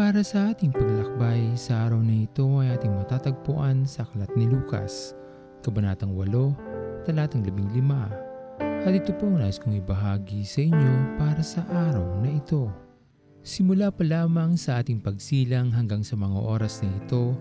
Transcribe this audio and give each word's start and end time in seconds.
Para 0.00 0.24
sa 0.24 0.48
ating 0.48 0.72
paglalakbay 0.72 1.60
sa 1.60 1.84
araw 1.84 2.00
na 2.00 2.24
ito 2.24 2.48
ay 2.56 2.72
ating 2.72 3.04
matatagpuan 3.04 3.84
sa 3.84 4.08
Aklat 4.08 4.32
ni 4.32 4.48
Lucas, 4.48 5.12
Kabanatang 5.60 6.16
8, 6.16 7.04
Talatang 7.04 7.44
15. 7.44 8.88
At 8.88 8.92
ito 8.96 9.12
po 9.20 9.28
ang 9.28 9.44
nais 9.44 9.60
kong 9.60 9.76
ibahagi 9.76 10.40
sa 10.48 10.64
inyo 10.64 11.20
para 11.20 11.44
sa 11.44 11.68
araw 11.68 12.16
na 12.24 12.32
ito. 12.32 12.72
Simula 13.44 13.92
pa 13.92 14.00
lamang 14.00 14.56
sa 14.56 14.80
ating 14.80 15.04
pagsilang 15.04 15.68
hanggang 15.68 16.00
sa 16.00 16.16
mga 16.16 16.48
oras 16.48 16.80
na 16.80 16.88
ito, 16.96 17.36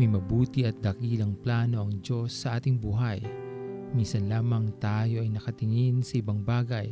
may 0.00 0.08
mabuti 0.08 0.64
at 0.64 0.80
dakilang 0.80 1.36
plano 1.36 1.84
ang 1.84 2.00
Diyos 2.00 2.32
sa 2.32 2.56
ating 2.56 2.80
buhay. 2.80 3.20
Minsan 3.92 4.32
lamang 4.32 4.72
tayo 4.80 5.20
ay 5.20 5.28
nakatingin 5.28 6.00
sa 6.00 6.24
ibang 6.24 6.40
bagay 6.40 6.88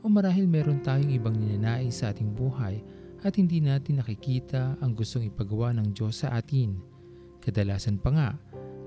o 0.00 0.08
marahil 0.08 0.48
meron 0.48 0.80
tayong 0.80 1.12
ibang 1.12 1.36
ninanais 1.36 2.00
sa 2.00 2.16
ating 2.16 2.32
buhay 2.32 2.80
at 3.24 3.40
hindi 3.40 3.64
natin 3.64 4.04
nakikita 4.04 4.76
ang 4.84 4.92
gustong 4.92 5.32
ipagawa 5.32 5.72
ng 5.72 5.96
Diyos 5.96 6.20
sa 6.20 6.36
atin. 6.36 6.76
Kadalasan 7.40 7.96
pa 7.96 8.12
nga, 8.12 8.30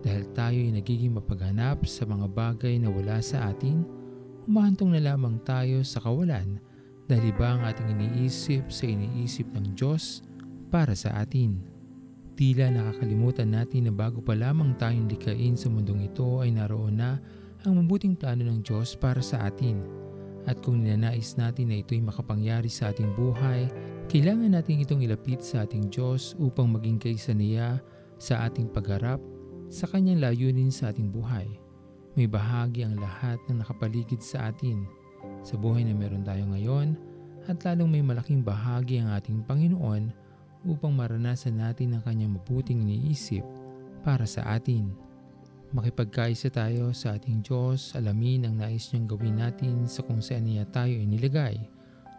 dahil 0.05 0.29
tayo 0.37 0.57
ay 0.61 0.77
nagiging 0.77 1.17
mapaghanap 1.17 1.81
sa 1.89 2.05
mga 2.05 2.29
bagay 2.29 2.77
na 2.77 2.93
wala 2.93 3.17
sa 3.17 3.49
atin, 3.49 3.81
humahantong 4.45 4.93
na 4.93 5.01
lamang 5.01 5.41
tayo 5.41 5.81
sa 5.81 5.97
kawalan 5.99 6.61
dahil 7.09 7.33
iba 7.33 7.57
ang 7.57 7.65
ating 7.65 7.97
iniisip 7.97 8.69
sa 8.69 8.85
iniisip 8.85 9.49
ng 9.57 9.73
Diyos 9.73 10.21
para 10.69 10.93
sa 10.93 11.17
atin. 11.17 11.57
Tila 12.37 12.69
nakakalimutan 12.69 13.49
natin 13.49 13.89
na 13.89 13.93
bago 13.95 14.21
pa 14.21 14.37
lamang 14.37 14.77
tayong 14.77 15.09
likain 15.09 15.57
sa 15.57 15.73
mundong 15.73 16.05
ito 16.05 16.45
ay 16.45 16.53
naroon 16.53 17.01
na 17.01 17.17
ang 17.65 17.81
mabuting 17.81 18.13
plano 18.13 18.45
ng 18.45 18.61
Diyos 18.61 18.93
para 18.93 19.25
sa 19.25 19.49
atin. 19.49 19.81
At 20.45 20.61
kung 20.61 20.85
ninanais 20.85 21.35
natin 21.35 21.73
na 21.73 21.81
ito'y 21.81 21.99
makapangyari 21.99 22.69
sa 22.69 22.93
ating 22.93 23.17
buhay, 23.17 23.65
kailangan 24.07 24.55
natin 24.55 24.79
itong 24.79 25.03
ilapit 25.03 25.43
sa 25.43 25.67
ating 25.67 25.91
Diyos 25.91 26.31
upang 26.39 26.71
maging 26.71 26.95
kaisa 26.95 27.35
niya 27.35 27.83
sa 28.15 28.47
ating 28.47 28.71
pagharap 28.71 29.19
sa 29.67 29.83
kanyang 29.83 30.23
layunin 30.23 30.71
sa 30.71 30.95
ating 30.95 31.11
buhay. 31.11 31.43
May 32.15 32.23
bahagi 32.23 32.87
ang 32.87 32.95
lahat 32.95 33.35
ng 33.51 33.59
nakapaligid 33.59 34.23
sa 34.23 34.47
atin 34.47 34.87
sa 35.43 35.59
buhay 35.59 35.83
na 35.83 35.91
meron 35.91 36.23
tayo 36.23 36.47
ngayon 36.47 36.95
at 37.51 37.59
lalong 37.67 37.99
may 37.99 38.03
malaking 38.03 38.47
bahagi 38.47 39.03
ang 39.03 39.11
ating 39.11 39.43
Panginoon 39.43 40.15
upang 40.63 40.95
maranasan 40.95 41.59
natin 41.59 41.99
ang 41.99 42.03
kanyang 42.07 42.39
mabuting 42.39 42.79
iniisip 42.87 43.43
para 44.07 44.23
sa 44.23 44.55
atin. 44.55 44.87
Makipagkaisa 45.75 46.47
tayo 46.47 46.95
sa 46.95 47.19
ating 47.19 47.43
Diyos, 47.43 47.91
alamin 47.91 48.47
ang 48.47 48.55
nais 48.55 48.87
niyang 48.95 49.07
gawin 49.11 49.35
natin 49.35 49.83
sa 49.83 49.99
kung 49.99 50.23
saan 50.23 50.47
niya 50.47 50.63
tayo 50.71 50.95
inilagay 50.95 51.75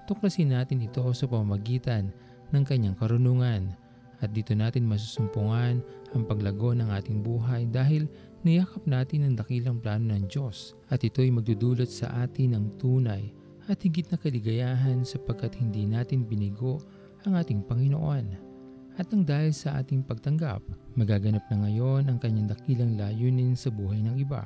tuklasin 0.08 0.56
natin 0.56 0.80
ito 0.80 1.04
sa 1.12 1.28
pamamagitan 1.28 2.08
ng 2.48 2.64
kanyang 2.64 2.96
karunungan 2.96 3.76
at 4.24 4.32
dito 4.32 4.56
natin 4.56 4.88
masusumpungan 4.88 5.84
ang 6.16 6.22
paglago 6.24 6.72
ng 6.72 6.88
ating 6.88 7.20
buhay 7.20 7.68
dahil 7.68 8.08
niyakap 8.40 8.82
natin 8.88 9.28
ang 9.28 9.34
dakilang 9.36 9.76
plano 9.76 10.16
ng 10.16 10.24
Diyos 10.24 10.72
at 10.88 11.04
ito'y 11.04 11.28
magdudulot 11.28 11.86
sa 11.86 12.24
atin 12.24 12.56
ng 12.56 12.80
tunay 12.80 13.28
at 13.68 13.84
higit 13.84 14.08
na 14.08 14.16
kaligayahan 14.16 15.04
sapagkat 15.04 15.52
hindi 15.60 15.84
natin 15.84 16.24
binigo 16.24 16.80
ang 17.28 17.36
ating 17.36 17.60
Panginoon. 17.68 18.48
At 18.96 19.12
nang 19.12 19.22
dahil 19.22 19.52
sa 19.52 19.78
ating 19.78 20.08
pagtanggap, 20.08 20.64
magaganap 20.96 21.44
na 21.52 21.68
ngayon 21.68 22.08
ang 22.08 22.18
kanyang 22.18 22.50
dakilang 22.50 22.96
layunin 22.96 23.54
sa 23.54 23.68
buhay 23.68 24.02
ng 24.02 24.16
iba 24.18 24.42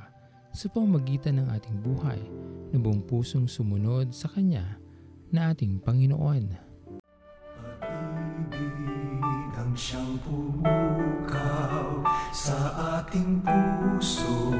sa 0.52 0.68
pamamagitan 0.68 1.40
ng 1.40 1.48
ating 1.48 1.80
buhay 1.80 2.20
na 2.74 2.76
buong 2.76 3.00
pusong 3.08 3.48
sumunod 3.48 4.12
sa 4.12 4.28
Kanya 4.28 4.81
na 5.32 5.56
ating 5.56 5.80
Panginoon. 5.80 6.44
Pag-ibig 8.52 9.52
ang 9.56 9.72
siyang 9.72 10.20
pumukaw 10.20 12.04
sa 12.36 12.76
ating 13.00 13.40
puso 13.40 14.52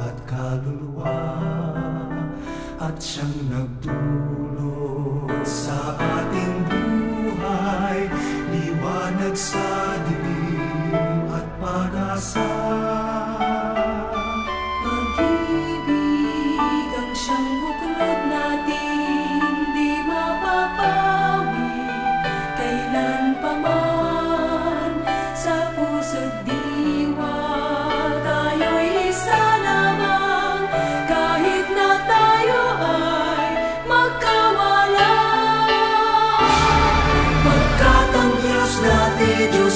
at 0.00 0.16
kaluluwa 0.24 1.20
at 2.80 2.96
siyang 2.96 3.36
nagdulot 3.52 5.28
sa 5.44 5.92
ating 6.00 6.56
buhay 6.72 8.08
liwanag 8.48 9.36
sa 9.36 9.92
dilim 10.08 11.28
at 11.36 11.44
pag-asa 11.60 12.57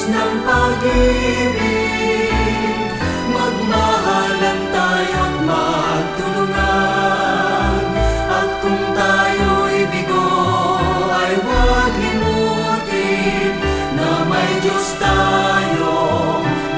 Diyos 0.03 0.19
ng 0.19 0.35
pag-ibig 0.43 1.63
Magmahalan 3.31 4.61
tayo't 4.75 5.35
magtulungan 5.47 6.67
At 8.27 8.51
kung 8.67 8.83
tayo'y 8.99 9.87
bigo 9.95 10.27
ay 11.07 11.39
huwag 11.39 11.95
limutin 12.03 13.55
Na 13.95 14.27
may 14.27 14.51
Diyos 14.59 14.91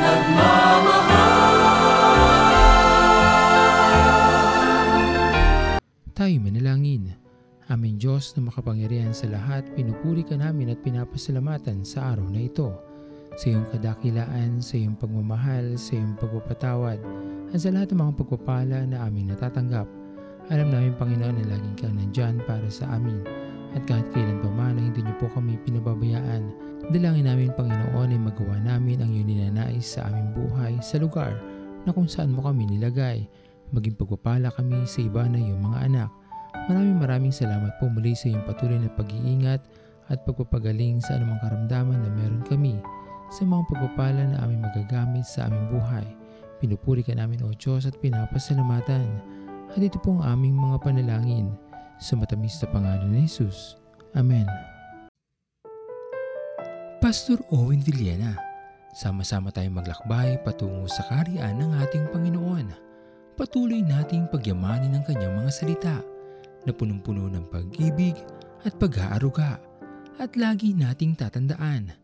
nagmamahal 0.05 1.41
Tayo 6.13 6.37
manalangin. 6.45 7.17
Aming 7.73 7.97
Diyos 7.97 8.37
na 8.37 8.53
makapangyarihan 8.53 9.17
sa 9.17 9.33
lahat, 9.33 9.65
pinupuri 9.73 10.29
ka 10.29 10.37
namin 10.37 10.77
at 10.77 10.85
pinapasalamatan 10.85 11.89
sa 11.89 12.13
araw 12.13 12.29
na 12.29 12.45
ito. 12.45 12.93
Sa 13.35 13.51
iyong 13.51 13.67
kadakilaan, 13.75 14.63
sa 14.63 14.79
iyong 14.79 14.95
pagmamahal, 14.95 15.75
sa 15.75 15.99
iyong 15.99 16.15
pagpapatawad, 16.15 17.03
at 17.51 17.59
sa 17.59 17.75
lahat 17.75 17.91
ng 17.91 17.99
mga 17.99 18.15
pagpapala 18.23 18.79
na 18.87 19.03
aming 19.07 19.35
natatanggap. 19.35 19.87
Alam 20.55 20.71
namin 20.71 20.95
Panginoon 20.95 21.43
na 21.43 21.57
laging 21.57 21.77
kang 21.79 21.97
nandyan 21.99 22.39
para 22.47 22.67
sa 22.71 22.87
amin. 22.95 23.27
At 23.75 23.83
kahit 23.91 24.07
kailan 24.15 24.39
pa 24.39 24.51
man 24.55 24.79
hindi 24.79 25.03
niyo 25.03 25.15
po 25.19 25.27
kami 25.35 25.59
pinababayaan, 25.67 26.43
dalangin 26.95 27.27
namin 27.27 27.51
Panginoon 27.59 28.15
ay 28.15 28.21
magawa 28.23 28.55
namin 28.63 29.03
ang 29.03 29.11
iyong 29.11 29.27
ninanais 29.27 29.83
sa 29.83 30.07
aming 30.07 30.31
buhay 30.31 30.79
sa 30.79 31.03
lugar 31.03 31.35
na 31.83 31.91
kung 31.91 32.07
saan 32.07 32.31
mo 32.31 32.47
kami 32.47 32.71
nilagay. 32.71 33.27
Maging 33.75 33.99
pagpapala 33.99 34.55
kami 34.55 34.87
sa 34.87 35.03
iba 35.03 35.27
na 35.27 35.43
iyong 35.43 35.59
mga 35.59 35.79
anak. 35.91 36.11
Maraming 36.71 37.03
maraming 37.03 37.35
salamat 37.35 37.75
po 37.83 37.91
muli 37.91 38.15
sa 38.15 38.31
iyong 38.31 38.47
patuloy 38.47 38.79
na 38.79 38.95
pag-iingat 38.95 39.59
at 40.07 40.23
pagpapagaling 40.23 41.03
sa 41.03 41.19
anumang 41.19 41.41
karamdaman 41.43 41.99
na 41.99 42.11
meron 42.15 42.45
kami 42.47 42.79
sa 43.33 43.43
mga 43.45 43.63
pagpapala 43.71 44.23
na 44.29 44.41
aming 44.45 44.65
magagamit 44.65 45.25
sa 45.25 45.49
aming 45.49 45.79
buhay. 45.79 46.07
Pinupuri 46.61 47.05
ka 47.05 47.13
namin 47.13 47.45
o 47.45 47.53
Diyos 47.53 47.85
at 47.85 47.97
pinapasalamatan. 48.01 49.07
At 49.75 49.81
ito 49.81 50.01
po 50.01 50.17
ang 50.17 50.39
aming 50.39 50.57
mga 50.57 50.81
panalangin 50.81 51.53
sa 51.99 52.15
matamis 52.15 52.57
na 52.63 52.69
pangalan 52.71 53.11
ni 53.11 53.27
Jesus. 53.27 53.77
Amen. 54.15 54.47
Pastor 57.03 57.37
Owen 57.53 57.85
Villena, 57.85 58.33
sama-sama 58.97 59.53
tayong 59.53 59.77
maglakbay 59.77 60.41
patungo 60.41 60.89
sa 60.89 61.05
kariyan 61.11 61.61
ng 61.61 61.71
ating 61.85 62.09
Panginoon. 62.15 62.73
Patuloy 63.35 63.83
nating 63.83 64.31
pagyamanin 64.31 64.95
ang 64.95 65.05
kanyang 65.05 65.35
mga 65.37 65.51
salita 65.53 65.97
na 66.65 66.73
punong-puno 66.73 67.29
ng 67.29 67.45
pag-ibig 67.51 68.17
at 68.65 68.73
pag-aaruga. 68.81 69.61
At 70.17 70.39
lagi 70.39 70.73
nating 70.73 71.19
tatandaan 71.19 72.04